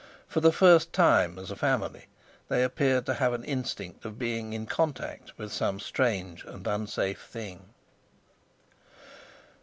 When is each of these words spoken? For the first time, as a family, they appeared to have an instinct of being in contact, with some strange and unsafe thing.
For 0.27 0.39
the 0.39 0.51
first 0.51 0.93
time, 0.93 1.37
as 1.37 1.51
a 1.51 1.55
family, 1.55 2.07
they 2.49 2.63
appeared 2.63 3.05
to 3.05 3.13
have 3.13 3.33
an 3.33 3.43
instinct 3.43 4.03
of 4.03 4.17
being 4.17 4.51
in 4.53 4.65
contact, 4.65 5.31
with 5.37 5.53
some 5.53 5.79
strange 5.79 6.43
and 6.43 6.65
unsafe 6.65 7.21
thing. 7.25 7.69